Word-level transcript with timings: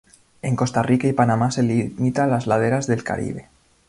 En 0.41 0.55
Costa 0.55 0.81
Rica 0.81 1.07
y 1.07 1.13
Panamá 1.13 1.51
se 1.51 1.61
limita 1.61 2.23
a 2.23 2.27
las 2.27 2.47
laderas 2.47 2.87
del 2.87 3.03
Caribe. 3.03 3.49